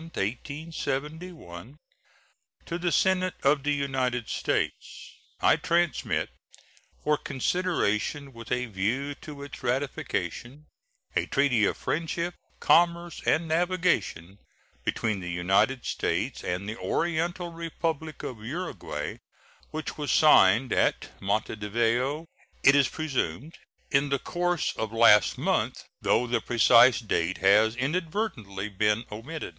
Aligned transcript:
To 0.00 0.08
the 2.78 2.90
Senate 2.90 3.34
of 3.42 3.62
the 3.62 3.74
United 3.74 4.30
States: 4.30 5.12
I 5.42 5.56
transmit, 5.56 6.30
for 7.04 7.18
consideration 7.18 8.32
with 8.32 8.50
a 8.50 8.64
view 8.64 9.14
to 9.16 9.42
its 9.42 9.62
ratification, 9.62 10.68
a 11.14 11.26
treaty 11.26 11.66
of 11.66 11.76
friendship, 11.76 12.34
commerce, 12.60 13.20
and 13.26 13.46
navigation 13.46 14.38
between 14.84 15.20
the 15.20 15.28
United 15.30 15.84
States 15.84 16.42
and 16.42 16.66
the 16.66 16.78
Oriental 16.78 17.52
Republic 17.52 18.22
of 18.22 18.42
Uruguay, 18.42 19.18
which 19.70 19.98
was 19.98 20.10
signed 20.10 20.72
at 20.72 21.10
Montevideo, 21.20 22.24
it 22.64 22.74
is 22.74 22.88
presumed, 22.88 23.58
in 23.90 24.08
the 24.08 24.18
course 24.18 24.72
of 24.76 24.94
last 24.94 25.36
month, 25.36 25.84
though 26.00 26.26
the 26.26 26.40
precise 26.40 27.00
date 27.00 27.36
has 27.38 27.76
inadvertently 27.76 28.70
been 28.70 29.04
omitted. 29.12 29.58